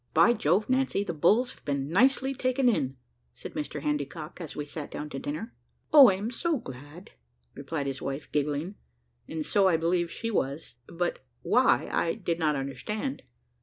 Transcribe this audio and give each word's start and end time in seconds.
"By 0.15 0.33
Jove, 0.33 0.67
Nancy, 0.67 1.03
the 1.03 1.13
bulls 1.13 1.51
have 1.53 1.63
been 1.63 1.87
nicely 1.87 2.33
taken 2.33 2.67
in," 2.67 2.97
said 3.35 3.53
Mr 3.53 3.81
Handycock, 3.83 4.41
as 4.41 4.55
we 4.55 4.65
sat 4.65 4.89
down 4.89 5.11
to 5.11 5.19
dinner. 5.19 5.53
"O 5.93 6.09
I 6.09 6.15
am 6.15 6.31
so 6.31 6.57
glad!" 6.57 7.11
replied 7.53 7.85
his 7.85 8.01
wife, 8.01 8.27
giggling; 8.31 8.73
and 9.27 9.45
so 9.45 9.67
I 9.67 9.77
believe 9.77 10.09
she 10.09 10.31
was, 10.31 10.77
but 10.87 11.19
why 11.43 11.87
I 11.93 12.15
did 12.15 12.39
not 12.39 12.55
understand. 12.55 13.21